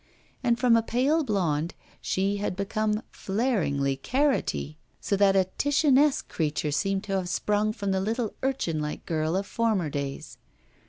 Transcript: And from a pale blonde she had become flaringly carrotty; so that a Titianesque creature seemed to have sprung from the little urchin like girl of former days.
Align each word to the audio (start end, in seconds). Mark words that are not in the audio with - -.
And 0.43 0.57
from 0.57 0.75
a 0.75 0.81
pale 0.81 1.23
blonde 1.23 1.75
she 2.01 2.37
had 2.37 2.55
become 2.55 3.03
flaringly 3.11 3.95
carrotty; 3.97 4.79
so 4.99 5.15
that 5.15 5.35
a 5.35 5.45
Titianesque 5.59 6.27
creature 6.27 6.71
seemed 6.71 7.03
to 7.03 7.17
have 7.17 7.29
sprung 7.29 7.71
from 7.71 7.91
the 7.91 8.01
little 8.01 8.33
urchin 8.41 8.79
like 8.81 9.05
girl 9.05 9.35
of 9.35 9.45
former 9.45 9.91
days. 9.91 10.39